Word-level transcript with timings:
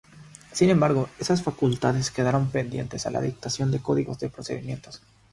Sin 0.51 0.71
embargo, 0.71 1.09
esas 1.19 1.43
facultades 1.43 2.09
quedaron 2.09 2.49
pendientes 2.49 3.05
a 3.05 3.11
la 3.11 3.21
dictación 3.21 3.69
de 3.69 3.77
los 3.77 3.85
Códigos 3.85 4.17
de 4.17 4.29
Procedimientos. 4.29 5.03